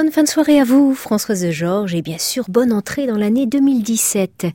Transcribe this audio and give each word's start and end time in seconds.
Bonne 0.00 0.12
fin 0.12 0.22
de 0.22 0.28
soirée 0.28 0.60
à 0.60 0.64
vous, 0.64 0.94
Françoise 0.94 1.50
Georges, 1.50 1.96
et 1.96 2.02
bien 2.02 2.18
sûr 2.18 2.44
bonne 2.46 2.72
entrée 2.72 3.08
dans 3.08 3.16
l'année 3.16 3.46
2017. 3.46 4.46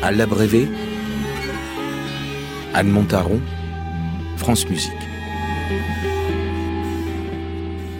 À 0.00 0.12
l'abrévé, 0.12 0.68
Anne 2.72 2.90
Montaron, 2.90 3.40
France 4.36 4.68
Musique. 4.68 5.07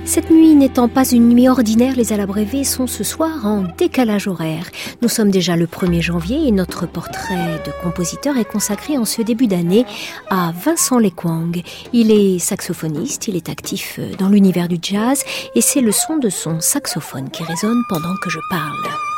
Cette 0.08 0.30
nuit 0.30 0.54
n'étant 0.54 0.88
pas 0.88 1.06
une 1.06 1.28
nuit 1.28 1.50
ordinaire, 1.50 1.94
les 1.94 2.14
Alabrévés 2.14 2.64
sont 2.64 2.86
ce 2.86 3.04
soir 3.04 3.44
en 3.44 3.64
décalage 3.76 4.26
horaire. 4.26 4.70
Nous 5.02 5.08
sommes 5.10 5.30
déjà 5.30 5.54
le 5.54 5.66
1er 5.66 6.00
janvier 6.00 6.48
et 6.48 6.50
notre 6.50 6.86
portrait 6.86 7.62
de 7.66 7.70
compositeur 7.82 8.38
est 8.38 8.46
consacré 8.46 8.96
en 8.96 9.04
ce 9.04 9.20
début 9.20 9.48
d'année 9.48 9.84
à 10.30 10.50
Vincent 10.64 10.98
Lequang. 10.98 11.52
Il 11.92 12.10
est 12.10 12.38
saxophoniste, 12.38 13.28
il 13.28 13.36
est 13.36 13.50
actif 13.50 14.00
dans 14.18 14.30
l'univers 14.30 14.68
du 14.68 14.78
jazz 14.80 15.24
et 15.54 15.60
c'est 15.60 15.82
le 15.82 15.92
son 15.92 16.16
de 16.16 16.30
son 16.30 16.58
saxophone 16.58 17.28
qui 17.28 17.42
résonne 17.42 17.82
pendant 17.90 18.14
que 18.22 18.30
je 18.30 18.40
parle. 18.48 19.17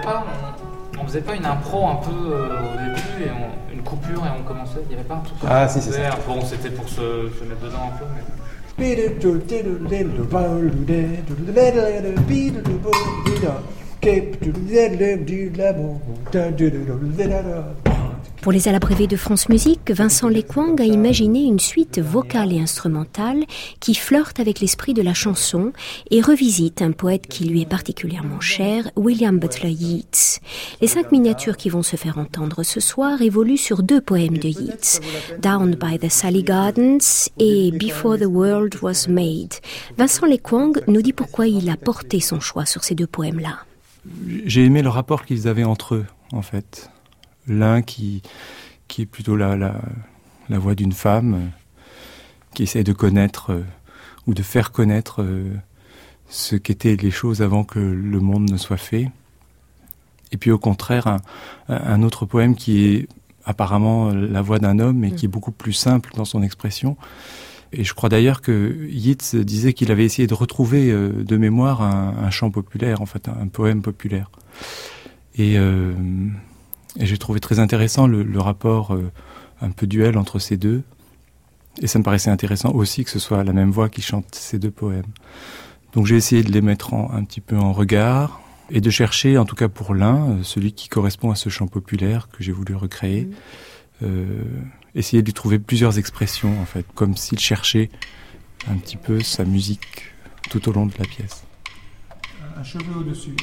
Pas 0.00 1.34
une 1.34 1.46
impro 1.46 1.86
un 1.88 1.96
peu 1.96 2.10
euh, 2.10 2.48
au 2.48 2.78
début 2.78 3.24
et 3.24 3.74
une 3.74 3.82
coupure 3.82 4.24
et 4.24 4.30
on 4.38 4.42
commençait 4.42 4.80
Il 4.84 4.88
n'y 4.88 4.94
avait 4.94 5.04
pas 5.04 5.14
un 5.14 5.20
truc 5.20 5.38
Ah 5.48 5.68
si, 5.68 5.80
c'est 5.80 5.92
ça. 5.92 6.18
Bon, 6.26 6.40
c'était 6.42 6.70
pour 6.70 6.88
se, 6.88 6.94
se, 6.94 7.44
mettre 7.44 7.62
dedans 7.62 7.90
un 7.94 7.98
peu, 7.98 8.04
mais... 8.14 8.22
Pour 18.44 18.52
les 18.52 18.68
alabrévés 18.68 19.06
de 19.06 19.16
France 19.16 19.48
Musique, 19.48 19.90
Vincent 19.90 20.28
Lequang 20.28 20.78
a 20.78 20.84
imaginé 20.84 21.44
une 21.44 21.58
suite 21.58 21.98
vocale 21.98 22.52
et 22.52 22.60
instrumentale 22.60 23.42
qui 23.80 23.94
flirte 23.94 24.38
avec 24.38 24.60
l'esprit 24.60 24.92
de 24.92 25.00
la 25.00 25.14
chanson 25.14 25.72
et 26.10 26.20
revisite 26.20 26.82
un 26.82 26.92
poète 26.92 27.26
qui 27.26 27.44
lui 27.44 27.62
est 27.62 27.68
particulièrement 27.68 28.40
cher, 28.40 28.90
William 28.96 29.38
Butler 29.38 29.70
Yeats. 29.70 30.40
Les 30.82 30.88
cinq 30.88 31.10
miniatures 31.10 31.56
qui 31.56 31.70
vont 31.70 31.82
se 31.82 31.96
faire 31.96 32.18
entendre 32.18 32.64
ce 32.64 32.80
soir 32.80 33.22
évoluent 33.22 33.56
sur 33.56 33.82
deux 33.82 34.02
poèmes 34.02 34.36
de 34.36 34.48
Yeats, 34.48 35.00
Down 35.40 35.74
by 35.74 35.98
the 35.98 36.10
Sally 36.10 36.42
Gardens 36.42 37.30
et 37.38 37.70
Before 37.70 38.18
the 38.18 38.26
World 38.26 38.76
Was 38.82 39.06
Made. 39.08 39.54
Vincent 39.96 40.26
Lequang 40.26 40.72
nous 40.86 41.00
dit 41.00 41.14
pourquoi 41.14 41.46
il 41.46 41.70
a 41.70 41.78
porté 41.78 42.20
son 42.20 42.40
choix 42.40 42.66
sur 42.66 42.84
ces 42.84 42.94
deux 42.94 43.06
poèmes-là. 43.06 43.60
J'ai 44.44 44.66
aimé 44.66 44.82
le 44.82 44.90
rapport 44.90 45.24
qu'ils 45.24 45.48
avaient 45.48 45.64
entre 45.64 45.94
eux, 45.94 46.06
en 46.34 46.42
fait 46.42 46.90
l'un 47.46 47.82
qui, 47.82 48.22
qui 48.88 49.02
est 49.02 49.06
plutôt 49.06 49.36
la, 49.36 49.56
la, 49.56 49.80
la 50.48 50.58
voix 50.58 50.74
d'une 50.74 50.92
femme 50.92 51.34
euh, 51.34 51.46
qui 52.54 52.64
essaie 52.64 52.84
de 52.84 52.92
connaître 52.92 53.52
euh, 53.52 53.64
ou 54.26 54.34
de 54.34 54.42
faire 54.42 54.72
connaître 54.72 55.22
euh, 55.22 55.52
ce 56.28 56.56
qu'étaient 56.56 56.96
les 56.96 57.10
choses 57.10 57.42
avant 57.42 57.64
que 57.64 57.78
le 57.78 58.20
monde 58.20 58.50
ne 58.50 58.56
soit 58.56 58.76
fait. 58.76 59.10
Et 60.32 60.36
puis 60.36 60.50
au 60.50 60.58
contraire, 60.58 61.06
un, 61.06 61.20
un 61.68 62.02
autre 62.02 62.26
poème 62.26 62.56
qui 62.56 62.86
est 62.86 63.08
apparemment 63.44 64.10
la 64.10 64.40
voix 64.40 64.58
d'un 64.58 64.78
homme, 64.78 64.98
mais 64.98 65.10
mm. 65.10 65.14
qui 65.14 65.26
est 65.26 65.28
beaucoup 65.28 65.52
plus 65.52 65.74
simple 65.74 66.10
dans 66.16 66.24
son 66.24 66.42
expression. 66.42 66.96
Et 67.72 67.84
je 67.84 67.92
crois 67.92 68.08
d'ailleurs 68.08 68.40
que 68.40 68.86
Yeats 68.88 69.36
disait 69.42 69.72
qu'il 69.72 69.90
avait 69.90 70.04
essayé 70.04 70.26
de 70.26 70.34
retrouver 70.34 70.92
de 70.92 71.36
mémoire 71.36 71.82
un, 71.82 72.14
un, 72.22 72.30
chant 72.30 72.50
populaire, 72.50 73.02
en 73.02 73.06
fait, 73.06 73.28
un, 73.28 73.48
poème 73.48 73.82
populaire. 73.82 74.30
Et 75.36 75.58
euh, 75.58 75.92
et 76.98 77.06
j'ai 77.06 77.18
trouvé 77.18 77.40
très 77.40 77.58
intéressant 77.58 78.06
le, 78.06 78.22
le 78.22 78.40
rapport 78.40 78.94
euh, 78.94 79.10
un 79.60 79.70
peu 79.70 79.86
duel 79.86 80.16
entre 80.18 80.38
ces 80.38 80.56
deux. 80.56 80.82
Et 81.82 81.86
ça 81.86 81.98
me 81.98 82.04
paraissait 82.04 82.30
intéressant 82.30 82.70
aussi 82.70 83.04
que 83.04 83.10
ce 83.10 83.18
soit 83.18 83.42
la 83.42 83.52
même 83.52 83.70
voix 83.70 83.88
qui 83.88 84.00
chante 84.00 84.34
ces 84.34 84.58
deux 84.58 84.70
poèmes. 84.70 85.12
Donc 85.92 86.06
j'ai 86.06 86.16
essayé 86.16 86.42
de 86.42 86.52
les 86.52 86.60
mettre 86.60 86.94
en, 86.94 87.10
un 87.12 87.24
petit 87.24 87.40
peu 87.40 87.56
en 87.56 87.72
regard 87.72 88.40
et 88.70 88.80
de 88.80 88.90
chercher, 88.90 89.38
en 89.38 89.44
tout 89.44 89.56
cas 89.56 89.68
pour 89.68 89.94
l'un, 89.94 90.30
euh, 90.30 90.42
celui 90.42 90.72
qui 90.72 90.88
correspond 90.88 91.30
à 91.30 91.34
ce 91.34 91.48
chant 91.48 91.66
populaire 91.66 92.28
que 92.30 92.42
j'ai 92.42 92.52
voulu 92.52 92.74
recréer, 92.74 93.24
mmh. 93.24 93.34
euh, 94.04 94.42
essayer 94.94 95.22
de 95.22 95.26
lui 95.26 95.34
trouver 95.34 95.58
plusieurs 95.58 95.98
expressions 95.98 96.60
en 96.60 96.64
fait, 96.64 96.86
comme 96.94 97.16
s'il 97.16 97.38
cherchait 97.38 97.90
un 98.68 98.76
petit 98.76 98.96
peu 98.96 99.20
sa 99.20 99.44
musique 99.44 100.14
tout 100.50 100.68
au 100.68 100.72
long 100.72 100.86
de 100.86 100.94
la 100.98 101.04
pièce. 101.04 101.44
Un 102.56 102.62
cheveu 102.62 103.00
au-dessus. 103.00 103.36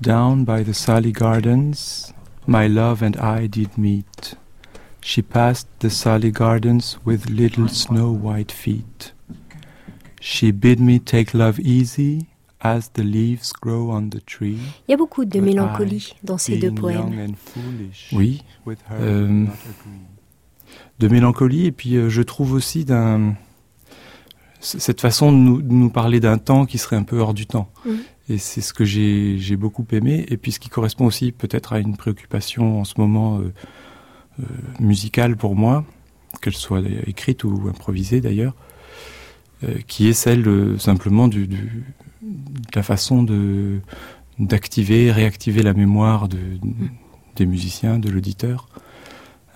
Down 0.00 0.44
by 0.44 0.62
the 0.62 0.74
Sally 0.74 1.10
Gardens, 1.10 2.12
my 2.46 2.66
love 2.66 3.02
and 3.02 3.16
I 3.16 3.46
did 3.46 3.78
meet. 3.78 4.34
She 5.00 5.22
passed 5.22 5.68
the 5.78 5.88
Sally 5.88 6.30
Gardens 6.30 6.98
with 7.04 7.30
little 7.30 7.68
snow 7.68 8.10
white 8.12 8.52
feet. 8.52 9.12
She 10.20 10.50
bid 10.50 10.80
me 10.80 10.98
take 10.98 11.32
love 11.32 11.58
easy 11.60 12.26
as 12.60 12.90
the 12.90 13.04
leaves 13.04 13.52
grow 13.52 13.90
on 13.90 14.10
the 14.10 14.20
tree. 14.24 14.58
Il 14.86 14.90
y 14.90 14.94
a 14.94 14.96
beaucoup 14.98 15.24
de 15.24 15.40
mélancolie 15.40 16.14
dans 16.22 16.36
ces 16.36 16.58
deux 16.58 16.72
poèmes. 16.72 17.34
Oui, 18.12 18.42
euh, 18.92 19.46
de 20.98 21.08
mélancolie 21.08 21.66
et 21.66 21.72
puis 21.72 21.96
euh, 21.96 22.10
je 22.10 22.22
trouve 22.22 22.52
aussi 22.52 22.84
d'un 22.84 23.34
cette 24.60 25.00
façon 25.00 25.32
de 25.32 25.36
nous, 25.36 25.62
de 25.62 25.72
nous 25.72 25.90
parler 25.90 26.20
d'un 26.20 26.38
temps 26.38 26.66
qui 26.66 26.76
serait 26.78 26.96
un 26.96 27.04
peu 27.04 27.18
hors 27.18 27.34
du 27.34 27.46
temps. 27.46 27.70
Mmh. 27.84 27.90
Et 28.28 28.38
c'est 28.38 28.60
ce 28.60 28.72
que 28.72 28.84
j'ai 28.84 29.56
beaucoup 29.56 29.86
aimé, 29.92 30.26
et 30.28 30.36
puis 30.36 30.50
ce 30.50 30.58
qui 30.58 30.68
correspond 30.68 31.06
aussi 31.06 31.30
peut-être 31.30 31.72
à 31.72 31.78
une 31.78 31.96
préoccupation 31.96 32.80
en 32.80 32.84
ce 32.84 32.94
moment 32.98 33.38
euh, 33.38 33.52
euh, 34.40 34.44
musicale 34.80 35.36
pour 35.36 35.54
moi, 35.54 35.84
qu'elle 36.42 36.54
soit 36.54 36.82
écrite 37.06 37.44
ou 37.44 37.68
improvisée 37.68 38.20
d'ailleurs, 38.20 38.54
euh, 39.62 39.78
qui 39.86 40.08
est 40.08 40.12
celle 40.12 40.44
simplement 40.80 41.28
de 41.28 41.46
la 42.74 42.82
façon 42.82 43.22
d'activer, 44.40 45.12
réactiver 45.12 45.62
la 45.62 45.72
mémoire 45.72 46.28
de, 46.28 46.38
des 47.36 47.46
musiciens, 47.46 48.00
de 48.00 48.10
l'auditeur, 48.10 48.68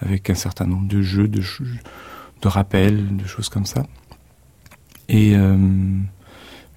avec 0.01 0.31
un 0.31 0.35
certain 0.35 0.67
nombre 0.67 0.87
de 0.87 1.03
jeux, 1.03 1.27
de, 1.27 1.43
de 1.43 2.49
rappels, 2.49 3.17
de 3.17 3.27
choses 3.27 3.49
comme 3.49 3.67
ça. 3.67 3.85
Et 5.09 5.35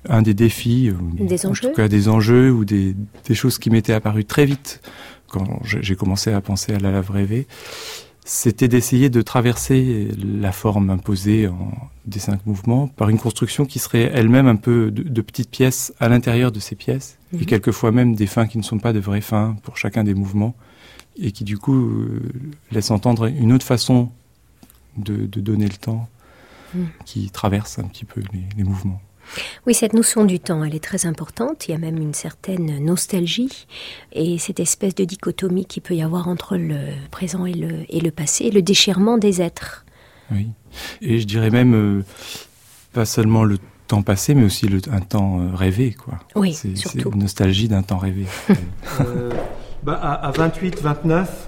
un 0.10 0.22
des 0.22 0.34
défis, 0.34 0.92
des 1.14 1.46
en 1.46 1.50
enjeux. 1.50 1.70
tout 1.70 1.76
cas 1.76 1.88
des 1.88 2.10
enjeux 2.10 2.52
ou 2.52 2.66
des, 2.66 2.96
des 3.26 3.36
choses 3.36 3.58
qui 3.58 3.70
m'étaient 3.70 3.94
apparues 3.94 4.26
très 4.26 4.46
vite 4.46 4.82
quand 5.28 5.62
j'ai 5.64 5.96
commencé 5.96 6.32
à 6.32 6.42
penser 6.42 6.74
à 6.74 6.80
la 6.80 6.92
lave 6.92 7.10
rêvée, 7.10 7.48
c'était 8.26 8.68
d'essayer 8.68 9.10
de 9.10 9.22
traverser 9.22 10.10
la 10.24 10.52
forme 10.52 10.90
imposée 10.90 11.48
en 11.48 11.72
des 12.06 12.20
cinq 12.20 12.46
mouvements 12.46 12.88
par 12.88 13.10
une 13.10 13.18
construction 13.18 13.66
qui 13.66 13.80
serait 13.80 14.12
elle-même 14.14 14.48
un 14.48 14.56
peu 14.56 14.92
de, 14.92 15.04
de, 15.04 15.22
petites 15.22 15.50
pièces 15.50 15.94
à 16.00 16.10
l'intérieur 16.10 16.52
de 16.52 16.60
ces 16.60 16.76
pièces, 16.76 17.18
mmh. 17.32 17.36
et 17.36 17.40
mhm. 17.40 17.46
quelquefois 17.46 17.92
même 17.92 18.16
des 18.16 18.28
fins 18.28 18.46
qui 18.46 18.58
ne 18.58 18.64
sont 18.64 18.80
pas 18.80 18.94
de 18.94 19.00
vraies 19.00 19.22
fins 19.22 19.56
pour 19.64 19.78
chacun 19.78 20.04
des 20.04 20.14
mouvements, 20.14 20.54
et 21.18 21.32
qui 21.32 21.44
du 21.44 21.58
coup 21.58 21.76
euh, 21.76 22.22
laissent 22.72 22.92
entendre 22.92 23.28
une 23.28 23.54
autre 23.54 23.66
façon 23.66 24.10
de, 24.98 25.26
de 25.26 25.40
donner 25.40 25.66
le 25.66 25.76
temps 25.76 26.08
mmh. 26.76 26.80
qui 27.06 27.30
traverse 27.30 27.80
un 27.80 27.86
petit 27.86 28.06
peu 28.06 28.22
les, 28.34 28.44
les 28.58 28.64
mouvements. 28.64 29.02
Oui, 29.66 29.74
cette 29.74 29.94
notion 29.94 30.26
du 30.26 30.40
temps, 30.40 30.64
elle 30.64 30.76
est 30.76 30.84
très 30.84 31.06
importante. 31.06 31.68
Il 31.68 31.72
y 31.72 31.74
a 31.74 31.78
même 31.78 31.98
une 31.98 32.14
certaine 32.14 32.84
nostalgie 32.84 33.66
et 34.12 34.38
cette 34.38 34.60
espèce 34.60 34.96
de 34.96 35.06
dichotomie 35.06 35.66
qui 35.66 35.82
peut 35.82 35.96
y 35.96 36.02
avoir 36.02 36.28
entre 36.28 36.58
le 36.58 36.78
présent 37.12 37.46
et 37.46 37.54
le, 37.54 37.86
et 37.90 38.00
le 38.00 38.12
passé, 38.12 38.52
le 38.52 38.62
déchirement 38.62 39.18
des 39.18 39.42
êtres. 39.42 39.86
Oui, 40.32 40.50
et 41.02 41.20
je 41.20 41.26
dirais 41.26 41.50
même 41.50 41.76
euh, 41.76 42.04
pas 42.94 43.06
seulement 43.06 43.44
le 43.44 43.58
temps 43.88 44.02
passé, 44.02 44.34
mais 44.36 44.46
aussi 44.46 44.68
le, 44.68 44.80
un 44.92 45.02
temps 45.02 45.40
euh, 45.40 45.56
rêvé, 45.56 45.94
quoi. 45.94 46.20
Oui, 46.36 46.54
c'est 46.54 46.76
surtout. 46.76 47.12
une 47.12 47.20
nostalgie 47.20 47.68
d'un 47.68 47.84
temps 47.84 47.98
rêvé. 47.98 48.26
euh, 49.02 49.32
bah, 49.84 50.00
à, 50.02 50.28
à 50.28 50.32
28, 50.32 50.82
29, 50.82 51.48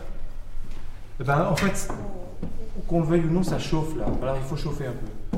bah, 1.26 1.50
en 1.52 1.56
fait, 1.56 1.88
qu'on 2.88 3.00
le 3.00 3.06
veuille 3.06 3.24
ou 3.26 3.32
non, 3.32 3.44
ça 3.44 3.58
chauffe 3.58 3.96
là. 3.98 4.06
Alors 4.22 4.38
il 4.42 4.48
faut 4.48 4.58
chauffer 4.58 4.86
un 4.88 4.92
peu. 4.92 5.38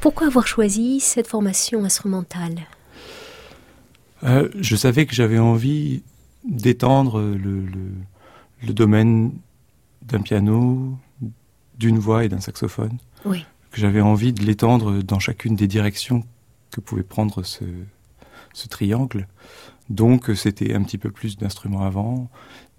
Pourquoi 0.00 0.28
avoir 0.28 0.46
choisi 0.46 1.00
cette 1.00 1.26
formation 1.26 1.84
instrumentale 1.84 2.60
euh, 4.22 4.48
Je 4.54 4.76
savais 4.76 5.04
que 5.04 5.14
j'avais 5.14 5.38
envie 5.38 6.02
d'étendre 6.44 7.20
le, 7.20 7.36
le, 7.36 7.92
le, 8.62 8.72
domaine 8.72 9.32
d'un 10.02 10.20
piano, 10.20 10.96
d'une 11.76 11.98
voix 11.98 12.24
et 12.24 12.28
d'un 12.28 12.40
saxophone. 12.40 12.98
Oui. 13.24 13.44
Que 13.72 13.80
j'avais 13.80 14.00
envie 14.00 14.32
de 14.32 14.44
l'étendre 14.44 15.02
dans 15.02 15.18
chacune 15.18 15.56
des 15.56 15.66
directions 15.66 16.24
que 16.70 16.80
pouvait 16.80 17.02
prendre 17.02 17.42
ce, 17.42 17.64
ce 18.52 18.68
triangle. 18.68 19.26
Donc 19.88 20.30
c'était 20.34 20.74
un 20.74 20.82
petit 20.82 20.98
peu 20.98 21.10
plus 21.10 21.36
d'instruments 21.36 21.82
avant, 21.82 22.28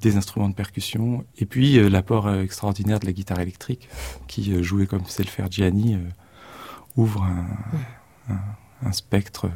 des 0.01 0.17
instruments 0.17 0.49
de 0.49 0.53
percussion, 0.53 1.25
et 1.37 1.45
puis 1.45 1.77
euh, 1.77 1.89
l'apport 1.89 2.27
euh, 2.27 2.43
extraordinaire 2.43 2.99
de 2.99 3.05
la 3.05 3.13
guitare 3.13 3.39
électrique, 3.39 3.89
qui 4.27 4.53
euh, 4.53 4.61
jouait 4.61 4.87
comme 4.87 5.05
sait 5.05 5.23
le 5.23 5.29
faire 5.29 5.49
Gianni, 5.49 5.97
ouvre 6.95 7.23
un, 7.23 8.37
un, 8.85 8.91
spectre. 8.91 9.49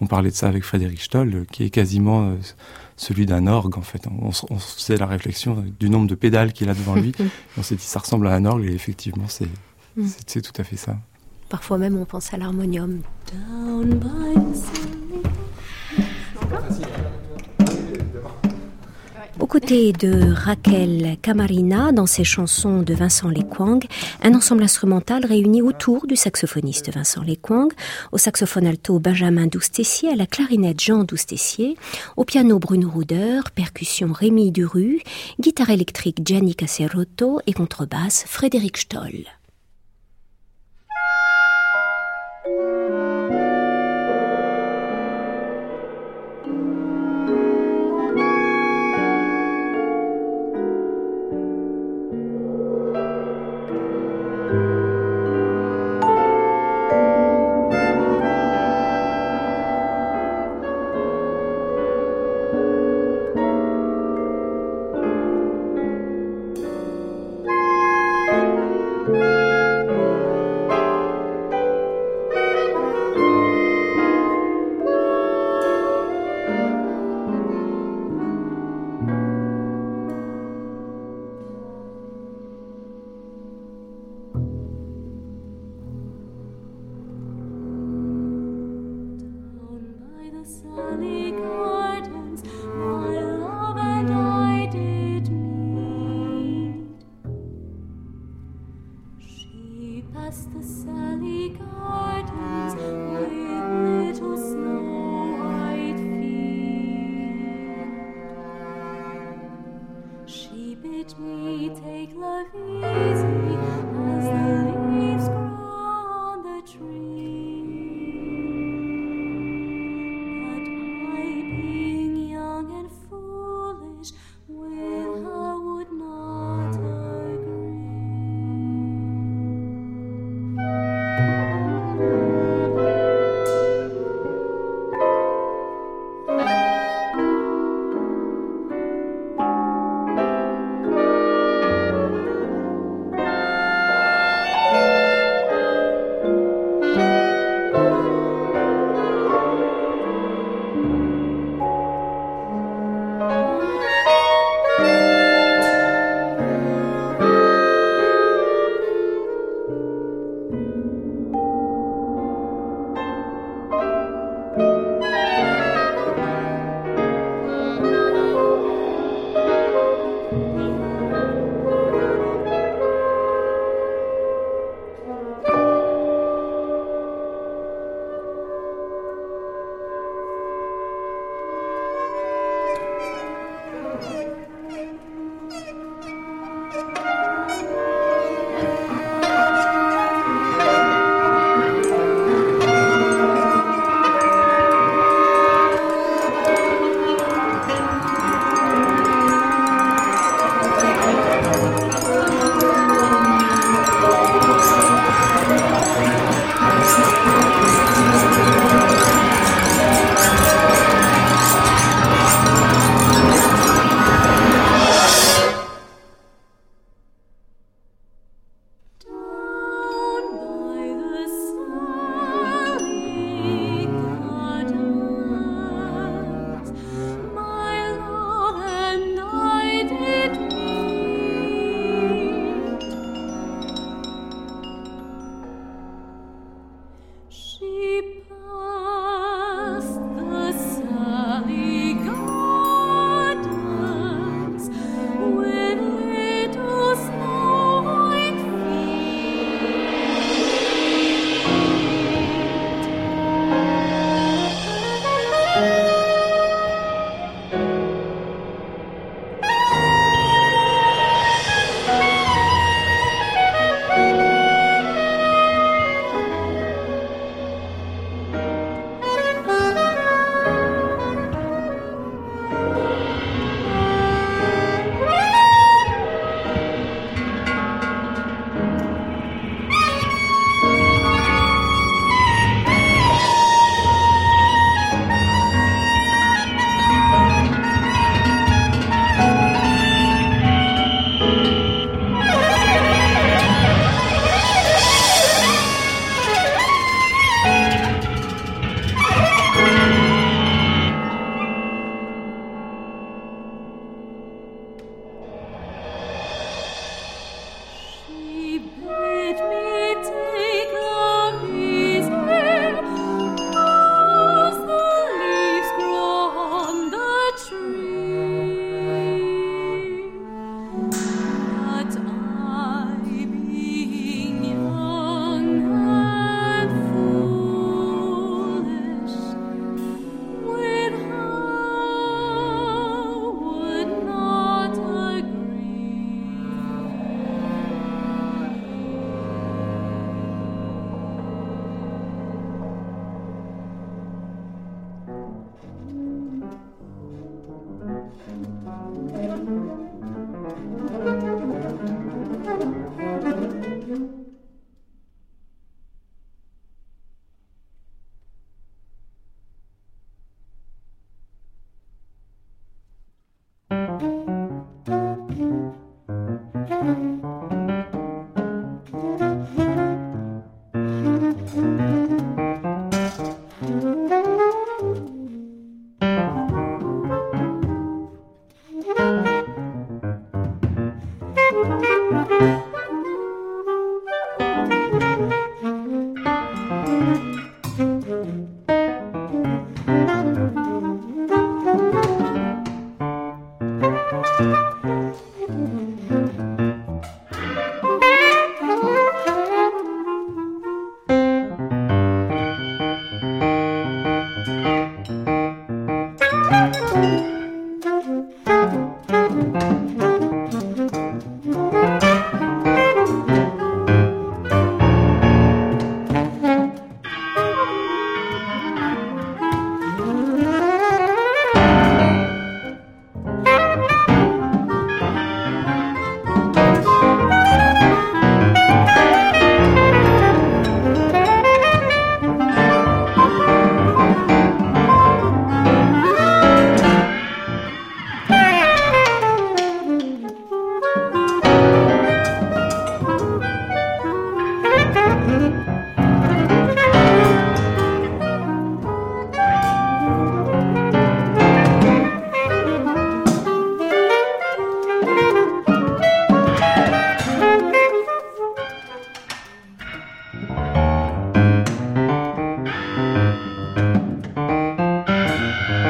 On 0.00 0.06
parlait 0.06 0.30
de 0.30 0.34
ça 0.34 0.48
avec 0.48 0.62
Frédéric 0.62 1.00
Stoll, 1.00 1.46
qui 1.50 1.64
est 1.64 1.70
quasiment 1.70 2.36
celui 2.96 3.26
d'un 3.26 3.46
orgue 3.46 3.76
en 3.78 3.82
fait. 3.82 4.06
On, 4.06 4.30
on 4.50 4.58
faisait 4.58 4.96
la 4.96 5.06
réflexion 5.06 5.64
du 5.78 5.90
nombre 5.90 6.06
de 6.06 6.14
pédales 6.14 6.52
qu'il 6.52 6.68
a 6.68 6.74
devant 6.74 6.94
lui. 6.94 7.12
on 7.58 7.62
s'est 7.62 7.76
dit 7.76 7.82
ça 7.82 8.00
ressemble 8.00 8.28
à 8.28 8.34
un 8.34 8.44
orgue 8.44 8.64
et 8.64 8.74
effectivement 8.74 9.28
c'est 9.28 9.48
mm. 9.96 10.06
c'est 10.26 10.42
tout 10.42 10.58
à 10.60 10.64
fait 10.64 10.76
ça. 10.76 10.96
Parfois 11.48 11.78
même 11.78 11.96
on 11.96 12.04
pense 12.04 12.32
à 12.32 12.36
l'harmonium. 12.36 13.02
Aux 13.52 13.84
côtés 19.48 19.92
de 19.92 20.32
Raquel 20.34 21.16
Camarina, 21.22 21.90
dans 21.90 22.04
ses 22.04 22.22
chansons 22.22 22.82
de 22.82 22.92
Vincent 22.92 23.30
Lequang, 23.30 23.80
un 24.22 24.34
ensemble 24.34 24.62
instrumental 24.62 25.24
réuni 25.24 25.62
autour 25.62 26.06
du 26.06 26.16
saxophoniste 26.16 26.92
Vincent 26.92 27.22
Lequang, 27.22 27.68
au 28.12 28.18
saxophone 28.18 28.66
alto 28.66 28.98
Benjamin 28.98 29.46
Doustessier, 29.46 30.10
à 30.10 30.16
la 30.16 30.26
clarinette 30.26 30.80
Jean 30.80 31.02
Doustessier, 31.02 31.76
au 32.18 32.24
piano 32.24 32.58
Bruno 32.58 32.90
Ruder, 32.94 33.40
percussion 33.54 34.12
Rémi 34.12 34.52
Duru, 34.52 35.00
guitare 35.40 35.70
électrique 35.70 36.18
Gianni 36.22 36.54
Caserotto 36.54 37.40
et 37.46 37.54
contrebasse 37.54 38.24
Frédéric 38.26 38.76
Stoll. 38.76 39.37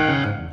Bye. 0.09 0.48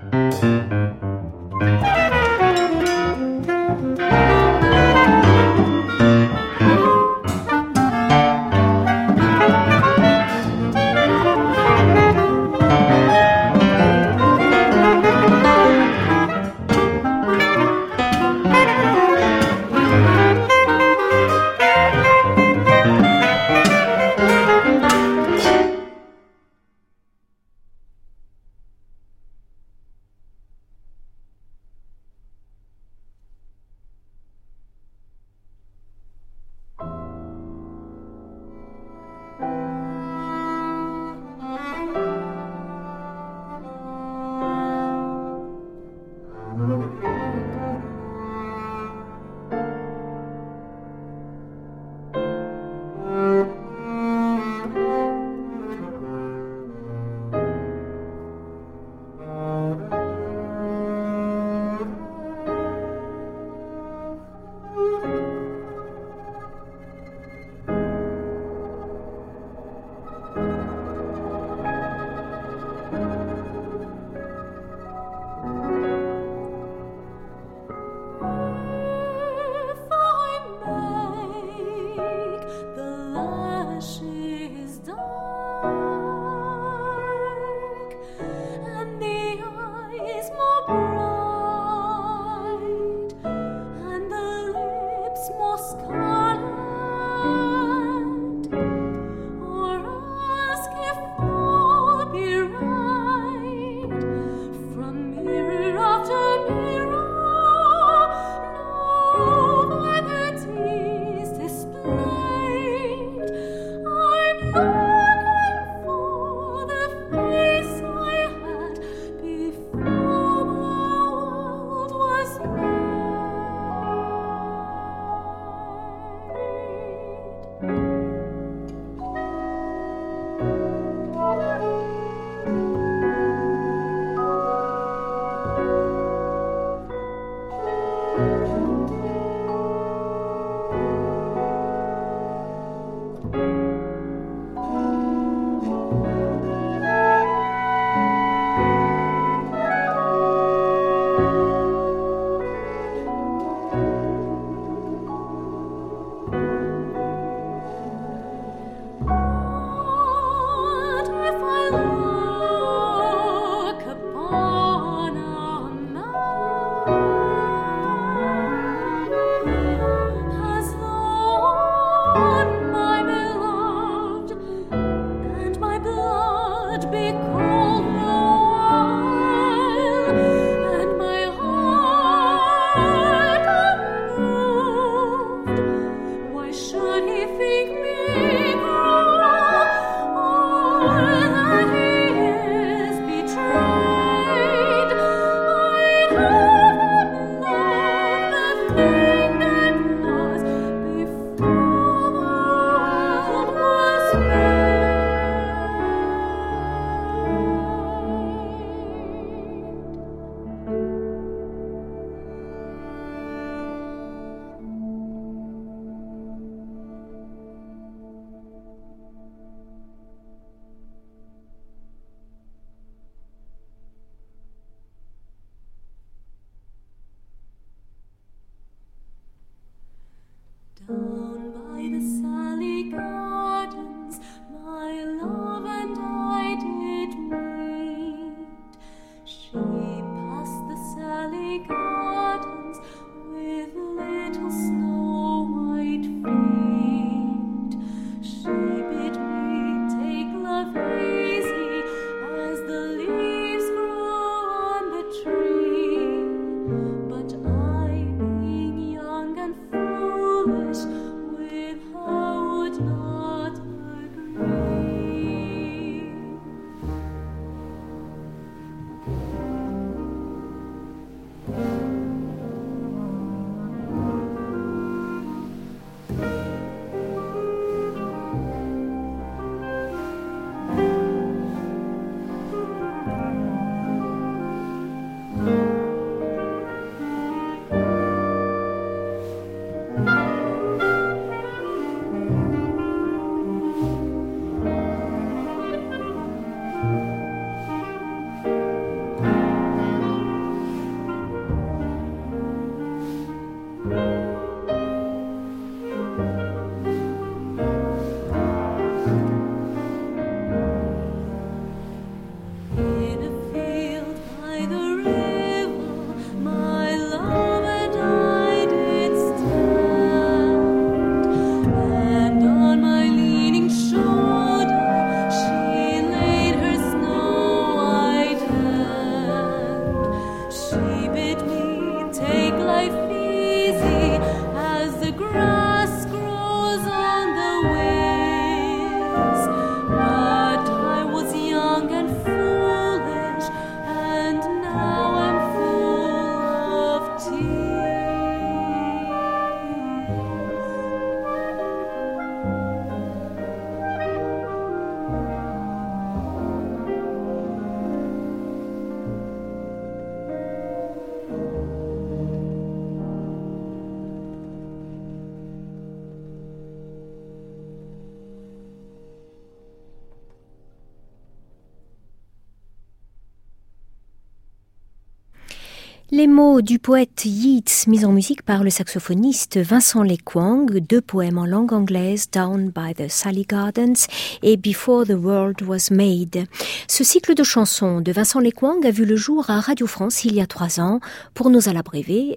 Les 376.35 376.54
du 376.61 376.79
poète 376.79 377.25
Yeats 377.25 377.85
mis 377.87 378.05
en 378.05 378.11
musique 378.11 378.41
par 378.41 378.63
le 378.63 378.69
saxophoniste 378.69 379.57
Vincent 379.57 380.03
Lequang, 380.03 380.65
deux 380.65 381.01
poèmes 381.01 381.37
en 381.37 381.45
langue 381.45 381.73
anglaise, 381.73 382.29
Down 382.31 382.69
by 382.69 382.93
the 382.93 383.09
Sally 383.09 383.45
Gardens 383.47 384.07
et 384.43 384.55
Before 384.55 385.05
the 385.05 385.15
World 385.17 385.61
Was 385.63 385.89
Made. 385.91 386.45
Ce 386.87 387.03
cycle 387.03 387.33
de 387.33 387.43
chansons 387.43 387.99
de 387.99 388.11
Vincent 388.11 388.39
Lequang 388.39 388.79
a 388.85 388.91
vu 388.91 389.05
le 389.05 389.15
jour 389.15 389.49
à 389.49 389.59
Radio 389.59 389.87
France 389.87 390.23
il 390.23 390.35
y 390.35 390.41
a 390.41 390.47
trois 390.47 390.79
ans 390.79 390.99
pour 391.33 391.49
nos 391.49 391.67
à 391.67 391.73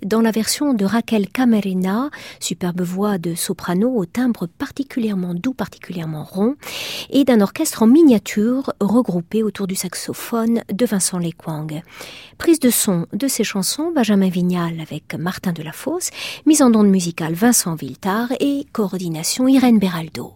dans 0.05 0.21
la 0.21 0.31
version 0.31 0.75
de 0.75 0.85
Raquel 0.85 1.29
Camerina, 1.29 2.11
superbe 2.41 2.81
voix 2.81 3.19
de 3.19 3.35
soprano 3.35 3.95
au 3.95 4.05
timbre 4.05 4.47
particulièrement 4.47 5.35
doux, 5.35 5.55
particulièrement 5.55 6.25
rond, 6.25 6.57
et 7.11 7.25
d'un 7.25 7.41
orchestre 7.41 7.83
en 7.83 7.87
miniature 7.87 8.73
regroupé 8.81 9.43
autour 9.43 9.67
du 9.67 9.75
saxophone 9.75 10.63
de 10.73 10.87
Vincent 10.87 11.19
Lequang. 11.19 11.83
Prise 12.39 12.61
de 12.61 12.71
son 12.71 13.07
de 13.13 13.29
ces 13.29 13.45
chansons 13.45 13.93
Benjamin 14.09 14.31
Vignal 14.31 14.81
avec 14.81 15.15
Martin 15.19 15.53
Delafosse, 15.53 16.09
mise 16.47 16.63
en 16.63 16.73
onde 16.73 16.89
musicale 16.89 17.35
Vincent 17.35 17.75
Viltard 17.75 18.33
et 18.41 18.65
coordination 18.73 19.47
Irène 19.49 19.79
Beraldo. 19.79 20.33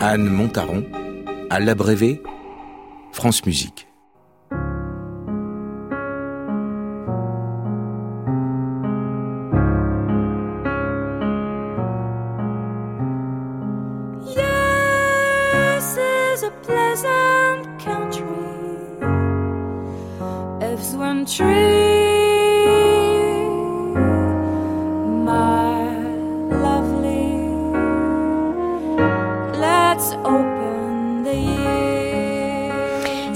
Anne 0.00 0.28
Montaron, 0.28 0.84
à 1.50 1.58
l'abrévé, 1.58 2.22
France 3.10 3.44
Musique. 3.44 3.88
true. 21.24 21.83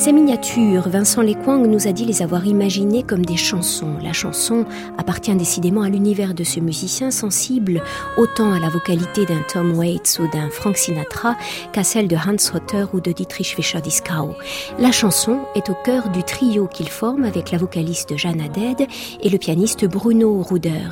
Ces 0.09 0.15
miniatures, 0.15 0.89
Vincent 0.89 1.21
Lequang 1.21 1.67
nous 1.67 1.87
a 1.87 1.93
dit 1.93 2.07
les 2.07 2.23
avoir 2.23 2.47
imaginées 2.47 3.03
comme 3.03 3.27
des 3.27 3.37
chansons. 3.37 3.93
La 4.03 4.15
chanson 4.15 4.65
appartient 4.97 5.35
décidément 5.35 5.83
à 5.83 5.91
l'univers 5.91 6.33
de 6.33 6.45
ce 6.45 6.61
musicien 6.61 7.11
sensible 7.11 7.83
autant 8.17 8.51
à 8.51 8.59
la 8.59 8.71
vocalité 8.71 9.27
d'un 9.27 9.43
Tom 9.53 9.77
Waits 9.77 10.19
ou 10.23 10.27
d'un 10.35 10.49
Frank 10.49 10.79
Sinatra 10.79 11.37
qu'à 11.73 11.85
celle 11.85 12.09
de 12.09 12.17
Hans 12.17 12.57
Hotter 12.57 12.87
ou 12.95 13.01
de 13.01 13.13
Dietrich 13.13 13.55
Fischer-Dieskau. 13.55 14.35
La 14.79 14.93
chanson 14.93 15.41
est 15.55 15.69
au 15.69 15.75
cœur 15.85 16.09
du 16.09 16.23
trio 16.23 16.69
qu'il 16.69 16.89
forme 16.89 17.25
avec 17.25 17.51
la 17.51 17.59
vocaliste 17.59 18.17
Jeanne 18.17 18.41
Haddad 18.41 18.87
et 19.21 19.29
le 19.29 19.37
pianiste 19.37 19.85
Bruno 19.85 20.41
Ruder. 20.41 20.89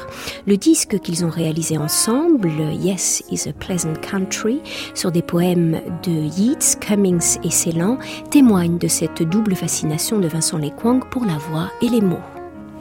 Le 0.46 0.58
disque 0.58 0.98
qu'ils 0.98 1.24
ont 1.24 1.30
réalisé 1.30 1.78
ensemble, 1.78 2.52
Yes 2.78 3.24
is 3.30 3.48
a 3.48 3.54
Pleasant 3.54 3.94
Country, 3.94 4.60
sur 4.92 5.10
des 5.10 5.22
poèmes 5.22 5.80
de 6.02 6.12
Yeats, 6.38 6.76
Cummings 6.80 7.38
et 7.42 7.50
Celan, 7.50 7.96
témoigne 8.30 8.76
de 8.76 8.88
cette 9.06 9.28
double 9.28 9.54
fascination 9.54 10.18
de 10.18 10.26
Vincent 10.26 10.58
Lequang 10.58 10.98
pour 10.98 11.24
la 11.24 11.38
voix 11.38 11.70
et 11.80 11.88
les 11.88 12.00
mots. 12.00 12.22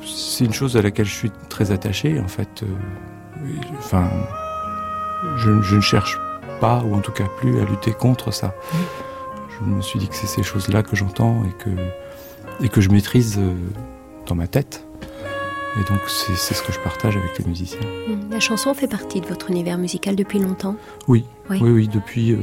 C'est 0.04 0.46
une 0.46 0.54
chose 0.54 0.76
à 0.76 0.82
laquelle 0.82 1.06
je 1.06 1.14
suis 1.14 1.32
très 1.50 1.72
attaché, 1.72 2.20
en 2.20 2.28
fait. 2.28 2.64
Euh, 2.64 3.48
enfin, 3.78 4.10
je, 5.38 5.76
ne 5.76 5.82
cherche 5.82 6.18
pas, 6.60 6.84
ou 6.84 6.96
en 6.96 7.02
tout 7.02 7.12
cas 7.12 7.26
plus, 7.38 7.60
à 7.60 7.66
lutter 7.66 7.92
contre 7.92 8.32
ça. 8.32 8.56
Je 9.50 9.66
me 9.66 9.82
suis 9.82 10.00
dit 10.00 10.08
que 10.08 10.16
c'est 10.16 10.28
ces 10.28 10.44
choses-là 10.44 10.84
que 10.84 10.96
j'entends 10.96 11.44
et 11.44 11.64
que, 11.64 11.70
et 12.66 12.70
que 12.70 12.82
je 12.82 12.90
maîtrise 12.90 13.38
euh, 13.38 13.54
dans 14.26 14.36
ma 14.36 14.48
tête. 14.48 14.86
Et 15.80 15.84
donc 15.92 16.00
c'est 16.08 16.54
ce 16.54 16.64
que 16.64 16.72
je 16.72 16.80
partage 16.80 17.18
avec 17.18 17.38
les 17.38 17.46
musiciens. 17.46 17.82
Hum, 18.08 18.30
la 18.32 18.40
chanson 18.40 18.74
fait 18.74 18.88
partie 18.88 19.22
de 19.22 19.28
votre 19.28 19.52
univers 19.52 19.78
musical 19.78 20.16
depuis 20.16 20.40
longtemps? 20.40 20.76
Oui, 21.08 21.26
oui, 21.50 21.60
oui, 21.62 21.88
depuis, 21.88 22.32
euh, 22.32 22.40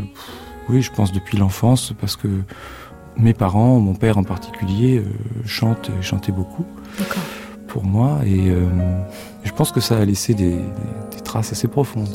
oui, 0.68 0.82
je 0.82 0.92
pense 0.92 1.12
depuis 1.12 1.38
l'enfance, 1.38 1.92
parce 1.98 2.16
que 2.16 2.28
mes 3.16 3.34
parents, 3.34 3.78
mon 3.78 3.94
père 3.94 4.18
en 4.18 4.24
particulier, 4.24 4.98
euh, 4.98 5.04
chante 5.44 5.90
et 5.90 6.02
chantait 6.02 6.32
beaucoup 6.32 6.64
pour 7.68 7.84
moi. 7.84 8.20
Et 8.26 8.50
euh, 8.50 8.68
je 9.44 9.52
pense 9.52 9.72
que 9.72 9.80
ça 9.80 9.98
a 9.98 10.04
laissé 10.04 10.34
des, 10.34 10.58
traces 11.24 11.52
assez 11.52 11.68
profondes. 11.68 12.08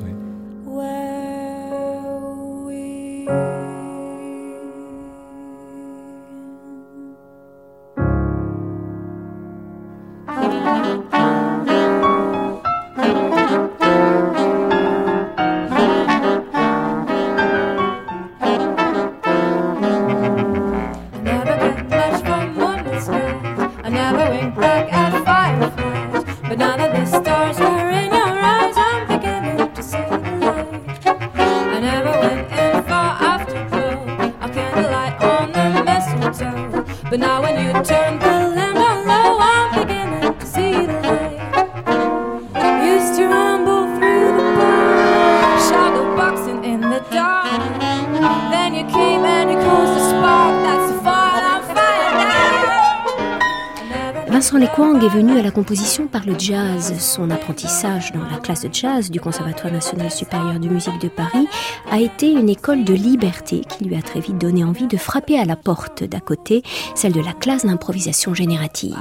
Vincent 54.37 54.59
Lequang 54.59 55.01
est 55.01 55.09
venu 55.09 55.39
à 55.39 55.41
la 55.41 55.49
composition 55.49 56.05
par 56.05 56.23
le 56.23 56.37
jazz. 56.37 56.93
Son 56.99 57.31
apprentissage 57.31 58.11
dans 58.11 58.21
la 58.21 58.37
classe 58.37 58.61
de 58.61 58.71
jazz 58.71 59.09
du 59.09 59.19
Conservatoire 59.19 59.73
national 59.73 60.11
supérieur 60.11 60.59
de 60.59 60.69
musique 60.69 61.01
de 61.01 61.07
Paris 61.07 61.47
a 61.89 61.99
été 61.99 62.31
une 62.33 62.47
école 62.47 62.83
de 62.83 62.93
liberté 62.93 63.61
qui 63.61 63.85
lui 63.85 63.95
a 63.95 64.01
très 64.03 64.19
vite 64.19 64.37
donné 64.37 64.63
envie 64.63 64.85
de 64.85 64.95
frapper 64.95 65.39
à 65.39 65.45
la 65.45 65.55
porte 65.55 66.03
d'à 66.03 66.19
côté, 66.19 66.61
celle 66.93 67.13
de 67.13 67.19
la 67.19 67.33
classe 67.33 67.65
d'improvisation 67.65 68.35
générative. 68.35 68.95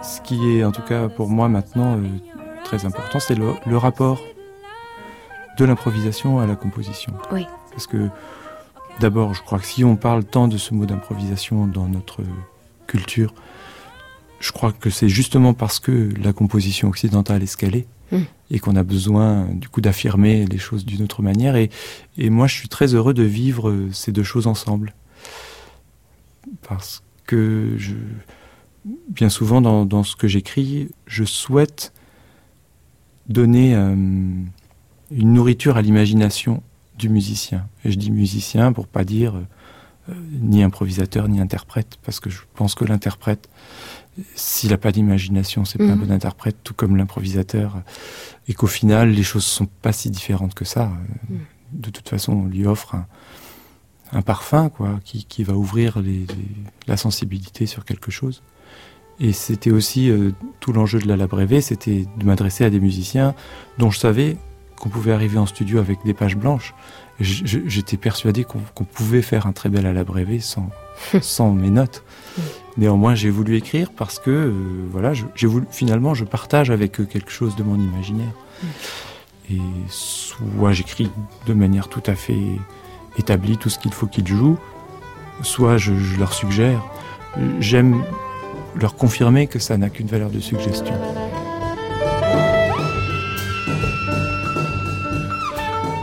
Ce 0.00 0.22
qui 0.22 0.56
est 0.56 0.64
en 0.64 0.72
tout 0.72 0.80
cas 0.80 1.10
pour 1.10 1.28
moi 1.28 1.50
maintenant 1.50 1.98
euh, 1.98 2.06
très 2.64 2.86
important, 2.86 3.20
c'est 3.20 3.34
le, 3.34 3.52
le, 3.66 3.76
rapport 3.76 4.22
de 5.58 5.66
l'improvisation 5.66 6.40
à 6.40 6.46
la 6.46 6.56
composition. 6.56 7.12
Oui. 7.30 7.46
Parce 7.72 7.86
que 7.86 8.08
d'abord, 9.00 9.34
je 9.34 9.42
crois 9.42 9.58
que 9.58 9.66
si 9.66 9.84
on 9.84 9.96
parle 9.96 10.24
tant 10.24 10.48
de 10.48 10.56
ce 10.56 10.72
mot 10.72 10.86
d'improvisation 10.86 11.66
dans 11.66 11.88
notre 11.88 12.22
culture, 12.86 13.34
je 14.40 14.52
crois 14.52 14.72
que 14.72 14.90
c'est 14.90 15.08
justement 15.08 15.54
parce 15.54 15.80
que 15.80 16.10
la 16.22 16.32
composition 16.32 16.88
occidentale 16.88 17.42
est 17.42 17.46
scalée 17.46 17.86
hmm. 18.12 18.22
et 18.50 18.58
qu'on 18.58 18.76
a 18.76 18.82
besoin 18.82 19.46
du 19.46 19.68
coup 19.68 19.80
d'affirmer 19.80 20.46
les 20.46 20.58
choses 20.58 20.84
d'une 20.84 21.02
autre 21.02 21.22
manière. 21.22 21.56
Et, 21.56 21.70
et, 22.16 22.30
moi, 22.30 22.46
je 22.46 22.54
suis 22.54 22.68
très 22.68 22.94
heureux 22.94 23.14
de 23.14 23.24
vivre 23.24 23.88
ces 23.92 24.12
deux 24.12 24.22
choses 24.22 24.46
ensemble. 24.46 24.94
Parce 26.62 27.02
que 27.26 27.74
je, 27.76 27.94
bien 29.08 29.28
souvent 29.28 29.60
dans, 29.60 29.84
dans 29.84 30.02
ce 30.02 30.16
que 30.16 30.28
j'écris, 30.28 30.88
je 31.06 31.24
souhaite 31.24 31.92
donner 33.28 33.74
euh, 33.74 33.94
une 35.10 35.32
nourriture 35.32 35.76
à 35.76 35.82
l'imagination 35.82 36.62
du 36.96 37.08
musicien. 37.08 37.68
Et 37.84 37.92
je 37.92 37.98
dis 37.98 38.10
musicien 38.10 38.72
pour 38.72 38.86
pas 38.86 39.04
dire 39.04 39.36
euh, 39.36 39.46
ni 40.30 40.62
improvisateur 40.62 41.28
ni 41.28 41.40
interprète, 41.40 41.98
parce 42.04 42.20
que 42.20 42.30
je 42.30 42.40
pense 42.54 42.74
que 42.74 42.84
l'interprète 42.84 43.48
s'il 44.34 44.70
n'a 44.70 44.78
pas 44.78 44.92
d'imagination, 44.92 45.64
c'est 45.64 45.78
pas 45.78 45.84
un 45.84 45.96
mhm. 45.96 46.06
bon 46.06 46.12
interprète, 46.12 46.56
tout 46.64 46.74
comme 46.74 46.96
l'improvisateur, 46.96 47.82
et 48.48 48.54
qu'au 48.54 48.66
final, 48.66 49.10
les 49.10 49.22
choses 49.22 49.44
sont 49.44 49.66
pas 49.66 49.92
si 49.92 50.10
différentes 50.10 50.54
que 50.54 50.64
ça. 50.64 50.86
Mhm. 51.28 51.38
De 51.72 51.90
toute 51.90 52.08
façon, 52.08 52.32
on 52.32 52.44
lui 52.46 52.66
offre 52.66 52.96
un, 54.12 54.22
parfum, 54.22 54.70
quoi, 54.70 55.00
qui, 55.04 55.44
va 55.44 55.54
ouvrir 55.54 56.02
la 56.86 56.96
sensibilité 56.96 57.66
sur 57.66 57.84
quelque 57.84 58.10
chose. 58.10 58.42
Et 59.20 59.32
c'était 59.32 59.70
aussi 59.70 60.10
euh, 60.10 60.30
tout 60.60 60.72
l'enjeu 60.72 60.98
de 60.98 61.08
la 61.08 61.16
Labrévé, 61.16 61.60
c'était 61.60 62.06
de 62.16 62.24
m'adresser 62.24 62.64
à 62.64 62.70
des 62.70 62.80
musiciens 62.80 63.34
dont 63.76 63.90
je 63.90 63.98
savais 63.98 64.36
qu'on 64.78 64.88
pouvait 64.88 65.12
arriver 65.12 65.38
en 65.38 65.46
studio 65.46 65.78
avec 65.78 65.98
des 66.04 66.14
pages 66.14 66.36
blanches. 66.36 66.72
J'étais 67.20 67.96
persuadé 67.96 68.44
qu'on 68.44 68.84
pouvait 68.84 69.22
faire 69.22 69.46
un 69.46 69.52
très 69.52 69.68
bel 69.68 69.86
à 69.86 69.92
la 69.92 70.04
sans, 70.40 70.70
sans 71.20 71.52
mes 71.52 71.70
notes. 71.70 72.04
Néanmoins, 72.76 73.16
j'ai 73.16 73.30
voulu 73.30 73.56
écrire 73.56 73.90
parce 73.90 74.20
que, 74.20 74.30
euh, 74.30 74.52
voilà, 74.90 75.12
j'ai 75.34 75.46
voulu, 75.48 75.66
finalement, 75.70 76.14
je 76.14 76.24
partage 76.24 76.70
avec 76.70 77.00
eux 77.00 77.04
quelque 77.04 77.32
chose 77.32 77.56
de 77.56 77.64
mon 77.64 77.74
imaginaire. 77.74 78.32
Et 79.50 79.58
soit 79.88 80.72
j'écris 80.72 81.10
de 81.46 81.54
manière 81.54 81.88
tout 81.88 82.02
à 82.06 82.14
fait 82.14 82.38
établie 83.18 83.56
tout 83.56 83.68
ce 83.68 83.80
qu'il 83.80 83.92
faut 83.92 84.06
qu'ils 84.06 84.28
jouent, 84.28 84.58
soit 85.42 85.76
je 85.76 85.92
leur 86.18 86.32
suggère. 86.32 86.84
J'aime 87.58 88.04
leur 88.76 88.94
confirmer 88.94 89.48
que 89.48 89.58
ça 89.58 89.76
n'a 89.76 89.90
qu'une 89.90 90.06
valeur 90.06 90.30
de 90.30 90.38
suggestion. 90.38 90.94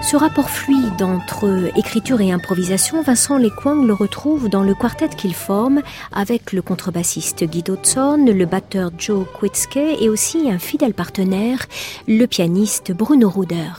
Ce 0.05 0.15
rapport 0.15 0.51
fluide 0.51 1.01
entre 1.01 1.71
écriture 1.75 2.21
et 2.21 2.31
improvisation, 2.31 3.01
Vincent 3.01 3.39
Lequang 3.39 3.83
le 3.87 3.93
retrouve 3.93 4.49
dans 4.49 4.61
le 4.61 4.75
quartet 4.75 5.09
qu'il 5.09 5.33
forme 5.33 5.81
avec 6.13 6.53
le 6.53 6.61
contrebassiste 6.61 7.43
Guido 7.43 7.75
Zorn, 7.83 8.29
le 8.29 8.45
batteur 8.45 8.91
Joe 8.99 9.25
Kwitzke 9.33 9.77
et 9.77 10.07
aussi 10.07 10.51
un 10.51 10.59
fidèle 10.59 10.93
partenaire, 10.93 11.65
le 12.07 12.27
pianiste 12.27 12.91
Bruno 12.91 13.31
Ruder. 13.31 13.71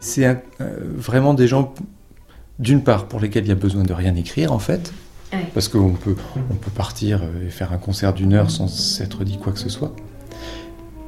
C'est 0.00 0.26
euh, 0.26 0.34
vraiment 0.96 1.32
des 1.32 1.46
gens, 1.46 1.72
d'une 2.58 2.82
part, 2.82 3.06
pour 3.06 3.20
lesquels 3.20 3.44
il 3.44 3.48
y 3.50 3.52
a 3.52 3.54
besoin 3.54 3.84
de 3.84 3.92
rien 3.92 4.16
écrire 4.16 4.50
en 4.52 4.58
fait, 4.58 4.92
parce 5.54 5.68
qu'on 5.68 5.92
peut, 5.92 6.16
on 6.50 6.56
peut 6.56 6.72
partir 6.72 7.22
et 7.46 7.50
faire 7.50 7.72
un 7.72 7.78
concert 7.78 8.14
d'une 8.14 8.32
heure 8.32 8.50
sans 8.50 8.66
s'être 8.66 9.22
dit 9.22 9.38
quoi 9.38 9.52
que 9.52 9.60
ce 9.60 9.68
soit. 9.68 9.94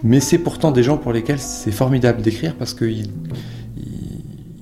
Mais 0.05 0.21
c'est 0.21 0.39
pourtant 0.39 0.71
des 0.71 0.85
gens 0.85 0.97
pour 0.97 1.13
lesquels 1.13 1.41
c'est 1.41 1.73
formidable 1.73 2.23
d'écrire 2.23 2.55
parce 2.55 2.73
qu'ils 2.73 3.11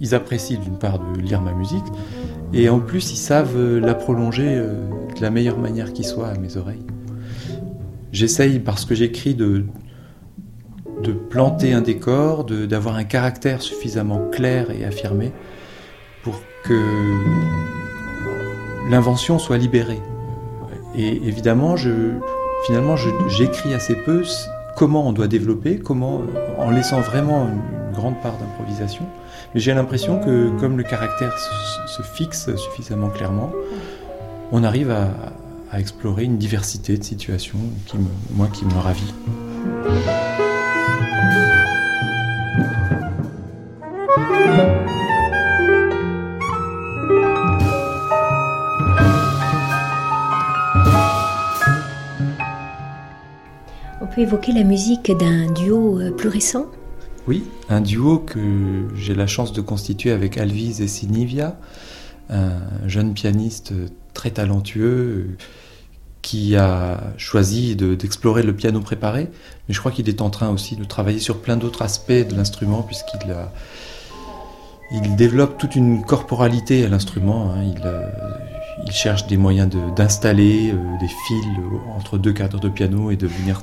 ils 0.01 0.15
apprécient 0.15 0.61
d'une 0.61 0.79
part 0.79 0.99
de 0.99 1.21
lire 1.21 1.41
ma 1.41 1.53
musique, 1.53 1.85
et 2.53 2.69
en 2.69 2.81
plus 2.81 3.13
ils 3.13 3.17
savent 3.17 3.57
euh, 3.57 3.81
la 3.81 3.95
prolonger 3.95 4.47
euh, 4.49 4.89
de 5.17 5.21
la 5.23 5.31
meilleure 5.31 5.59
manière 5.59 5.93
qui 5.93 6.05
soit 6.05 6.29
à 6.29 6.39
mes 6.39 6.57
oreilles. 6.57 6.85
J'essaye, 8.13 8.59
parce 8.59 8.85
que 8.85 8.95
j'écris, 8.95 9.35
de, 9.35 9.65
de 11.03 11.13
planter 11.13 11.73
un 11.73 11.83
décor, 11.83 12.45
d'avoir 12.45 12.97
un 12.97 13.05
caractère 13.05 13.61
suffisamment 13.61 14.21
clair 14.31 14.71
et 14.71 14.85
affirmé 14.85 15.33
pour 16.23 16.41
que 16.65 16.81
l'invention 18.91 19.39
soit 19.39 19.59
libérée. 19.59 20.01
Et 20.97 21.17
évidemment, 21.29 21.77
je, 21.77 22.15
finalement, 22.67 22.97
j'écris 23.29 23.75
assez 23.75 23.95
peu 23.95 24.23
comment 24.75 25.07
on 25.07 25.13
doit 25.13 25.29
développer, 25.29 25.79
comment, 25.79 26.23
en 26.59 26.71
laissant 26.71 27.01
vraiment 27.01 27.47
une, 27.47 27.78
grande 27.99 28.21
part 28.21 28.37
d'improvisation. 28.39 29.05
Mais 29.55 29.61
j'ai 29.61 29.75
l'impression 29.75 30.19
que 30.19 30.51
comme 30.61 30.77
le 30.77 30.85
caractère 30.85 31.37
se, 31.39 32.03
fixe 32.03 32.55
suffisamment 32.57 33.09
clairement, 33.09 33.53
on 34.53 34.63
arrive 34.65 34.91
à, 34.91 35.15
explorer 35.79 36.25
une 36.25 36.39
diversité 36.39 36.97
de 36.97 37.05
situations 37.05 37.59
qui 37.87 37.99
me, 37.99 38.09
moi 38.31 38.49
qui 38.51 38.65
me 38.65 38.79
ravit. 38.79 39.13
évoquer 54.21 54.53
la 54.53 54.65
musique 54.65 55.13
d'un 55.17 55.51
duo 55.53 56.01
euh, 56.01 56.11
plus 56.11 56.29
récent? 56.29 56.67
Oui, 57.29 57.45
un 57.69 57.83
duo 57.83 58.21
que 58.21 58.89
j'ai 58.95 59.15
la 59.15 59.27
chance 59.27 59.53
de 59.53 59.61
constituer 59.61 60.13
avec 60.13 60.39
Alvise 60.39 60.81
et 60.81 60.89
Sinivia, 60.89 61.59
un 62.31 62.63
jeune 62.87 63.13
pianiste 63.13 63.75
très 64.15 64.31
talentueux 64.31 65.37
qui 66.23 66.57
a 66.57 67.13
choisi 67.19 67.77
d'explorer 67.77 68.43
le 68.43 68.57
piano 68.57 68.81
préparé, 68.81 69.29
mais 69.69 69.75
je 69.75 69.79
crois 69.79 69.93
qu'il 69.93 70.09
est 70.09 70.23
en 70.23 70.31
train 70.31 70.49
aussi 70.49 70.75
de 70.75 70.85
travailler 70.85 71.19
sur 71.19 71.43
plein 71.43 71.59
d'autres 71.59 71.83
aspects 71.83 72.13
de 72.13 72.35
l'instrument 72.35 72.81
puisqu'il 72.81 73.21
développe 75.15 75.59
toute 75.59 75.77
une 75.77 76.07
corporalité 76.07 76.87
à 76.87 76.89
l'instrument. 76.89 77.53
Hein. 77.53 77.63
Il, 77.77 77.83
euh, 77.85 78.09
il, 78.87 78.93
cherche 78.93 79.27
des 79.27 79.37
moyens 79.37 79.69
d'installer 79.95 80.71
euh, 80.73 80.99
des 80.99 81.09
fils 81.09 81.45
entre 81.95 82.17
deux 82.17 82.33
cadres 82.33 82.59
de 82.59 82.71
piano 82.71 83.11
et 83.11 83.17
de 83.17 83.27
venir 83.27 83.61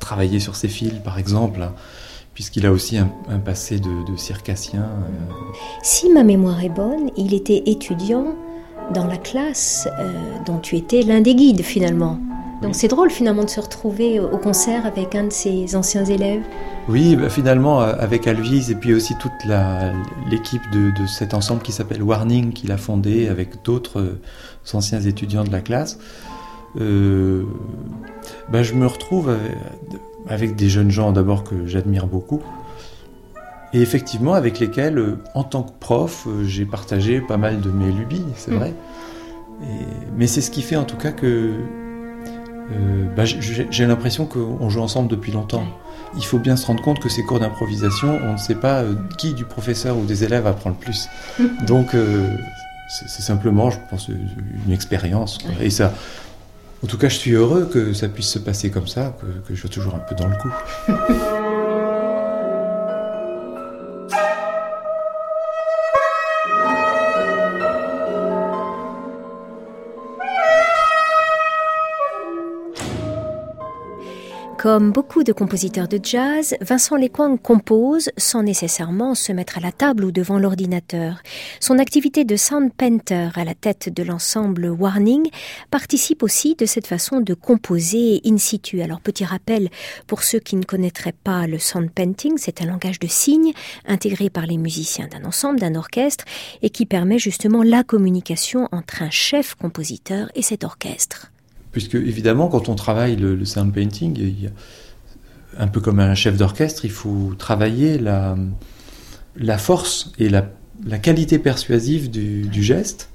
travailler 0.00 0.40
sur 0.40 0.56
ses 0.56 0.68
fils, 0.68 0.94
par 1.04 1.16
exemple, 1.16 1.62
hein, 1.62 1.74
puisqu'il 2.38 2.66
a 2.66 2.70
aussi 2.70 2.96
un, 2.96 3.08
passé 3.44 3.80
de, 3.80 4.16
circassien. 4.16 4.82
Euh. 4.82 5.32
Si 5.82 6.08
ma 6.08 6.22
mémoire 6.22 6.62
est 6.62 6.68
bonne, 6.68 7.10
il 7.16 7.34
était 7.34 7.64
étudiant 7.66 8.36
dans 8.94 9.08
la 9.08 9.16
classe 9.16 9.88
euh, 9.98 10.12
dont 10.46 10.58
tu 10.58 10.76
étais 10.76 11.02
l'un 11.02 11.20
des 11.20 11.34
guides 11.34 11.62
finalement. 11.62 12.20
Donc 12.62 12.76
c'est 12.76 12.86
drôle 12.86 13.10
finalement 13.10 13.42
de 13.42 13.50
se 13.50 13.58
retrouver 13.58 14.20
au 14.20 14.38
concert 14.38 14.86
avec 14.86 15.16
un 15.16 15.24
de 15.24 15.32
ses 15.32 15.74
anciens 15.74 16.04
élèves. 16.04 16.42
Oui, 16.88 17.16
bah, 17.16 17.28
finalement 17.28 17.82
euh, 17.82 17.94
avec 17.98 18.28
Alvise 18.28 18.70
et 18.70 18.76
puis 18.76 18.94
aussi 18.94 19.16
toute 19.16 19.32
l'équipe 20.30 20.62
de, 20.72 20.92
de, 20.92 21.08
cet 21.08 21.34
ensemble 21.34 21.62
qui 21.62 21.72
s'appelle 21.72 22.04
Warning 22.04 22.52
qu'il 22.52 22.70
a 22.70 22.76
fondé 22.76 23.26
avec 23.26 23.64
d'autres 23.64 24.20
anciens 24.72 25.00
étudiants 25.00 25.42
de 25.42 25.50
la 25.50 25.60
classe. 25.60 25.98
Euh, 26.80 27.42
ben 28.48 28.62
je 28.62 28.74
me 28.74 28.86
retrouve 28.86 29.36
avec, 30.28 30.56
des 30.56 30.68
jeunes 30.68 30.90
gens 30.90 31.12
d'abord 31.12 31.44
que 31.44 31.66
j'admire 31.66 32.06
beaucoup, 32.06 32.42
et 33.72 33.80
effectivement 33.80 34.34
avec 34.34 34.58
lesquels, 34.60 34.98
euh, 34.98 35.18
en 35.34 35.44
tant 35.44 35.62
que 35.62 35.72
prof, 35.78 36.26
euh, 36.26 36.44
j'ai 36.44 36.64
partagé 36.64 37.20
pas 37.20 37.36
mal 37.36 37.60
de 37.60 37.70
mes 37.70 37.92
lubies, 37.92 38.24
c'est 38.36 38.52
mm. 38.52 38.56
vrai. 38.56 38.74
mais 40.16 40.26
c'est 40.26 40.40
ce 40.40 40.50
qui 40.50 40.62
fait 40.62 40.76
en 40.76 40.84
tout 40.84 40.96
cas 40.96 41.10
que 41.10 41.52
ben 43.16 43.24
j'ai 43.24 43.86
l'impression 43.86 44.26
qu'on 44.26 44.68
joue 44.68 44.82
ensemble 44.82 45.08
depuis 45.08 45.32
longtemps. 45.32 45.64
Il 46.16 46.24
faut 46.24 46.38
bien 46.38 46.54
se 46.54 46.66
rendre 46.66 46.82
compte 46.82 47.00
que 47.00 47.08
ces 47.08 47.22
cours 47.22 47.40
d'improvisation, 47.40 48.18
on 48.22 48.34
ne 48.34 48.36
sait 48.36 48.54
pas 48.54 48.84
qui 49.16 49.32
du 49.32 49.46
professeur 49.46 49.96
ou 49.96 50.04
des 50.04 50.22
élèves 50.22 50.46
apprend 50.46 50.68
le 50.70 50.76
plus. 50.76 51.08
Donc 51.66 51.96
c'est 52.88 53.22
simplement, 53.22 53.70
je 53.70 53.78
pense, 53.90 54.08
une 54.08 54.72
expérience. 54.72 55.38
Et 55.60 55.70
ça, 55.70 55.94
en 56.82 56.86
tout 56.86 56.98
cas, 56.98 57.08
je 57.08 57.16
suis 57.16 57.32
heureux 57.32 57.68
que 57.72 57.92
ça 57.92 58.08
puisse 58.08 58.28
se 58.28 58.38
passer 58.38 58.70
comme 58.70 58.86
ça, 58.86 59.16
que, 59.46 59.54
je 59.54 59.60
sois 59.60 59.70
toujours 59.70 59.94
un 59.94 59.98
peu 59.98 60.14
dans 60.14 60.28
le 60.28 60.36
coup. 60.36 60.52
Comme 74.68 74.92
beaucoup 74.92 75.24
de 75.24 75.32
compositeurs 75.32 75.88
de 75.88 75.98
jazz, 76.02 76.54
Vincent 76.60 76.96
Lequang 76.96 77.38
compose 77.38 78.10
sans 78.18 78.42
nécessairement 78.42 79.14
se 79.14 79.32
mettre 79.32 79.56
à 79.56 79.62
la 79.62 79.72
table 79.72 80.04
ou 80.04 80.12
devant 80.12 80.38
l'ordinateur. 80.38 81.22
Son 81.58 81.78
activité 81.78 82.26
de 82.26 82.36
sound 82.36 82.70
painter 82.74 83.30
à 83.34 83.46
la 83.46 83.54
tête 83.54 83.88
de 83.88 84.02
l'ensemble 84.02 84.68
Warning 84.68 85.30
participe 85.70 86.22
aussi 86.22 86.54
de 86.54 86.66
cette 86.66 86.86
façon 86.86 87.22
de 87.22 87.32
composer 87.32 88.20
in 88.26 88.36
situ. 88.36 88.82
Alors 88.82 89.00
petit 89.00 89.24
rappel 89.24 89.70
pour 90.06 90.22
ceux 90.22 90.38
qui 90.38 90.56
ne 90.56 90.64
connaîtraient 90.64 91.16
pas 91.24 91.46
le 91.46 91.58
sound 91.58 91.90
painting, 91.90 92.34
c'est 92.36 92.60
un 92.60 92.66
langage 92.66 92.98
de 92.98 93.08
signes 93.08 93.54
intégré 93.86 94.28
par 94.28 94.44
les 94.44 94.58
musiciens 94.58 95.08
d'un 95.08 95.24
ensemble, 95.24 95.60
d'un 95.60 95.76
orchestre 95.76 96.26
et 96.60 96.68
qui 96.68 96.84
permet 96.84 97.18
justement 97.18 97.62
la 97.62 97.84
communication 97.84 98.68
entre 98.70 99.00
un 99.00 99.10
chef 99.10 99.54
compositeur 99.54 100.30
et 100.34 100.42
cet 100.42 100.62
orchestre. 100.62 101.32
Puisque 101.72 101.94
évidemment, 101.94 102.48
quand 102.48 102.68
on 102.68 102.74
travaille 102.74 103.16
le, 103.16 103.44
sound 103.44 103.72
painting, 103.72 104.50
un 105.58 105.68
peu 105.68 105.80
comme 105.80 106.00
un 106.00 106.14
chef 106.14 106.36
d'orchestre, 106.36 106.84
il 106.84 106.90
faut 106.90 107.34
travailler 107.38 107.98
la, 107.98 108.36
la 109.36 109.58
force 109.58 110.12
et 110.18 110.28
la, 110.28 110.50
la 110.86 110.98
qualité 110.98 111.38
persuasive 111.38 112.10
du, 112.10 112.42
du 112.42 112.62
geste. 112.62 113.10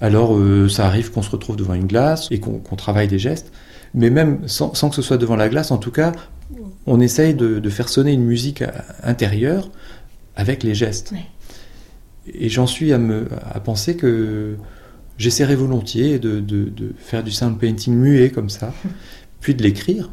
Alors, 0.00 0.36
euh, 0.36 0.68
ça 0.68 0.86
arrive 0.86 1.10
qu'on 1.10 1.22
se 1.22 1.30
retrouve 1.30 1.56
devant 1.56 1.74
une 1.74 1.86
glace 1.86 2.28
et 2.30 2.38
qu'on 2.38 2.76
travaille 2.76 3.08
des 3.08 3.18
gestes, 3.18 3.50
mais 3.94 4.10
même 4.10 4.46
sans, 4.46 4.74
sans, 4.74 4.90
que 4.90 4.94
ce 4.94 5.02
soit 5.02 5.16
devant 5.16 5.36
la 5.36 5.48
glace, 5.48 5.70
en 5.70 5.78
tout 5.78 5.90
cas, 5.90 6.12
on 6.86 7.00
essaye 7.00 7.34
de, 7.34 7.58
de 7.58 7.70
faire 7.70 7.88
sonner 7.88 8.12
une 8.12 8.24
musique 8.24 8.62
intérieure 9.02 9.70
avec 10.36 10.62
les 10.62 10.74
gestes. 10.74 11.14
Et 12.32 12.48
j'en 12.48 12.66
suis 12.66 12.92
à, 12.92 12.98
me, 12.98 13.26
à 13.52 13.58
penser 13.60 13.96
que 13.96 14.56
j'essaierai 15.18 15.56
volontiers 15.56 16.18
de, 16.18 16.42
faire 16.98 17.22
du 17.22 17.30
sound 17.30 17.58
painting 17.58 17.94
muet 17.94 18.30
comme 18.30 18.50
ça, 18.50 18.72
puis 19.40 19.54
de 19.54 19.62
l'écrire. 19.62 20.10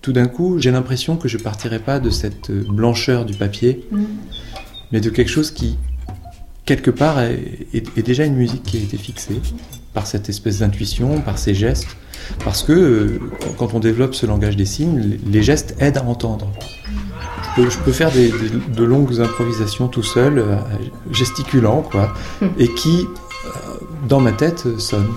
Tout 0.00 0.12
d'un 0.12 0.26
coup, 0.26 0.58
j'ai 0.58 0.70
l'impression 0.70 1.16
que 1.16 1.28
je 1.28 1.38
partirai 1.38 1.80
pas 1.80 1.98
de 1.98 2.10
cette 2.10 2.50
blancheur 2.50 3.24
du 3.24 3.34
papier, 3.34 3.86
mm. 3.90 4.04
mais 4.92 5.00
de 5.00 5.10
quelque 5.10 5.30
chose 5.30 5.50
qui, 5.50 5.76
quelque 6.64 6.90
part, 6.90 7.20
est, 7.20 8.00
déjà 8.04 8.24
une 8.24 8.36
musique 8.36 8.62
qui 8.62 8.76
a 8.76 8.80
été 8.80 8.96
fixée 8.96 9.40
par 9.92 10.06
cette 10.06 10.28
espèce 10.28 10.60
d'intuition, 10.60 11.20
par 11.20 11.38
ces 11.38 11.54
gestes, 11.54 11.88
parce 12.44 12.62
que 12.62 12.72
euh, 12.72 13.20
quand 13.56 13.74
on 13.74 13.80
développe 13.80 14.14
ce 14.14 14.26
langage 14.26 14.56
des 14.56 14.66
signes, 14.66 15.18
les 15.26 15.42
gestes 15.42 15.74
aident 15.80 15.98
à 15.98 16.04
entendre. 16.04 16.52
Je 17.56 17.76
peux, 17.78 17.90
faire 17.90 18.10
de 18.12 18.84
longues 18.84 19.20
improvisations 19.20 19.88
tout 19.88 20.04
seul, 20.04 20.38
euh, 20.38 20.56
gesticulant, 21.10 21.82
quoi, 21.82 22.14
et 22.58 22.72
qui 22.74 23.06
dans 24.06 24.20
ma 24.20 24.32
tête, 24.32 24.64
euh, 24.66 24.78
sonne. 24.78 25.08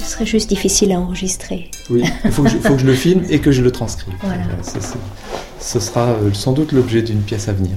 Ce 0.00 0.12
serait 0.12 0.26
juste 0.26 0.48
difficile 0.48 0.92
à 0.92 1.00
enregistrer. 1.00 1.70
Oui, 1.90 2.02
il 2.24 2.30
faut, 2.30 2.46
faut, 2.46 2.74
que 2.74 2.78
je 2.78 2.86
le 2.86 2.94
filme 2.94 3.22
et 3.28 3.40
que 3.40 3.52
je 3.52 3.62
le 3.62 3.70
transcrive. 3.70 4.14
Voilà. 4.22 4.44
ce 5.60 5.80
sera 5.80 6.08
euh, 6.08 6.32
sans 6.32 6.52
doute 6.52 6.72
l'objet 6.72 7.02
d'une 7.02 7.20
pièce 7.20 7.48
à 7.48 7.52
venir. 7.52 7.76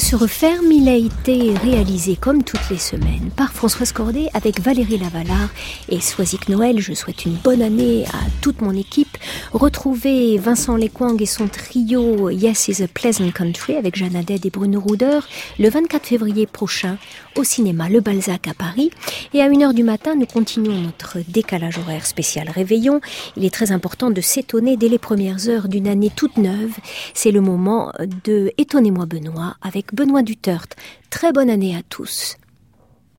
Se 0.00 0.14
referme, 0.16 0.70
il 0.72 0.88
a 0.88 0.94
été 0.94 1.54
réalisé 1.54 2.16
comme 2.16 2.42
toutes 2.42 2.68
les 2.70 2.76
semaines 2.76 3.30
par 3.34 3.52
Françoise 3.52 3.92
Cordet 3.92 4.28
avec 4.34 4.60
Valérie 4.60 4.98
Lavalard 4.98 5.48
et 5.88 6.00
Soisic 6.00 6.50
Noël. 6.50 6.80
Je 6.80 6.92
souhaite 6.92 7.24
une 7.24 7.36
bonne 7.36 7.62
année 7.62 8.04
à 8.12 8.18
toute 8.42 8.60
mon 8.60 8.72
équipe. 8.72 9.16
Retrouvez 9.52 10.36
Vincent 10.36 10.76
Lequang 10.76 11.16
et 11.18 11.26
son 11.26 11.48
trio 11.48 12.28
Yes 12.28 12.68
is 12.68 12.82
a 12.82 12.88
Pleasant 12.88 13.30
Country 13.30 13.76
avec 13.76 13.96
Jeanne 13.96 14.16
Haddad 14.16 14.44
et 14.44 14.50
Bruno 14.50 14.82
Ruder 14.84 15.20
le 15.58 15.70
24 15.70 16.04
février 16.04 16.46
prochain 16.46 16.98
au 17.36 17.44
cinéma 17.44 17.88
Le 17.88 18.00
Balzac 18.00 18.48
à 18.48 18.54
Paris. 18.54 18.90
Et 19.32 19.40
à 19.40 19.48
1h 19.48 19.72
du 19.72 19.82
matin, 19.82 20.14
nous 20.14 20.26
continuons 20.26 20.78
notre 20.78 21.18
décalage 21.28 21.78
horaire 21.78 22.06
spécial 22.06 22.50
Réveillon. 22.50 23.00
Il 23.36 23.44
est 23.44 23.54
très 23.54 23.72
important 23.72 24.10
de 24.10 24.20
s'étonner 24.20 24.76
dès 24.76 24.88
les 24.88 24.98
premières 24.98 25.48
heures 25.48 25.68
d'une 25.68 25.88
année 25.88 26.10
toute 26.14 26.36
neuve. 26.36 26.74
C'est 27.14 27.30
le 27.30 27.40
moment 27.40 27.92
de 28.24 28.52
Étonnez-moi 28.58 29.06
Benoît 29.06 29.56
Benoît 29.92 30.22
Duterte. 30.22 30.76
Très 31.10 31.32
bonne 31.32 31.50
année 31.50 31.76
à 31.76 31.82
tous. 31.88 32.36